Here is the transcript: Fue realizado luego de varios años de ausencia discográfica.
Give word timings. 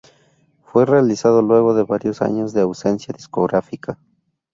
Fue 0.63 0.87
realizado 0.87 1.43
luego 1.43 1.75
de 1.75 1.83
varios 1.83 2.23
años 2.23 2.53
de 2.53 2.61
ausencia 2.61 3.13
discográfica. 3.15 3.99